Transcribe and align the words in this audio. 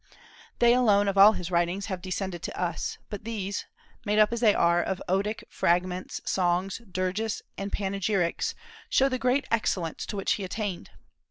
They 0.57 0.73
alone 0.73 1.07
of 1.07 1.15
all 1.15 1.33
his 1.33 1.51
writings 1.51 1.85
have 1.85 2.01
descended 2.01 2.41
to 2.41 2.59
us, 2.59 2.97
but 3.11 3.23
these, 3.23 3.67
made 4.03 4.17
up 4.17 4.33
as 4.33 4.39
they 4.39 4.55
are 4.55 4.81
of 4.81 4.99
odic 5.07 5.43
fragments, 5.47 6.21
songs, 6.25 6.81
dirges, 6.91 7.43
and 7.55 7.71
panegyrics, 7.71 8.55
show 8.89 9.09
the 9.09 9.19
great 9.19 9.45
excellence 9.51 10.07
to 10.07 10.15
which 10.17 10.31
he 10.31 10.43
attained. 10.43 10.89